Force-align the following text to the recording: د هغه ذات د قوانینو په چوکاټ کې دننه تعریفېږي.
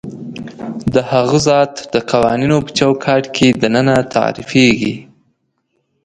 د 0.93 0.95
هغه 1.11 1.37
ذات 1.47 1.73
د 1.93 1.95
قوانینو 2.11 2.57
په 2.65 2.71
چوکاټ 2.77 3.23
کې 3.35 3.47
دننه 3.61 3.95
تعریفېږي. 4.13 4.95